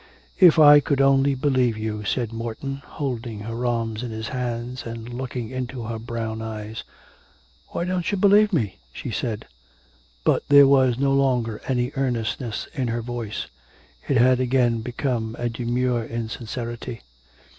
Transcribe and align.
'If 0.39 0.57
I 0.57 0.79
could 0.79 0.99
only 0.99 1.35
believe 1.35 1.77
you,' 1.77 2.03
said 2.05 2.33
Morton, 2.33 2.77
holding 2.83 3.41
her 3.41 3.67
arms 3.67 4.01
in 4.01 4.09
his 4.09 4.29
hands 4.29 4.83
and 4.83 5.13
looking 5.13 5.51
into 5.51 5.83
her 5.83 5.99
brown 5.99 6.41
eyes. 6.41 6.83
'Why 7.67 7.85
don't 7.85 8.11
you 8.11 8.17
believe 8.17 8.51
me?' 8.51 8.79
she 8.91 9.11
said; 9.11 9.45
but 10.23 10.41
there 10.49 10.65
was 10.65 10.97
no 10.97 11.13
longer 11.13 11.61
any 11.67 11.91
earnestness 11.95 12.67
in 12.73 12.87
her 12.87 13.03
voice. 13.03 13.45
It 14.09 14.17
had 14.17 14.39
again 14.39 14.81
become 14.81 15.35
a 15.37 15.49
demure 15.49 16.03
insincerity. 16.05 17.01